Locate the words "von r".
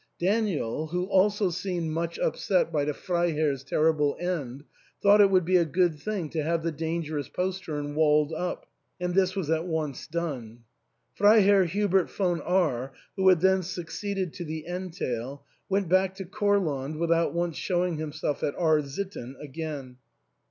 12.09-12.93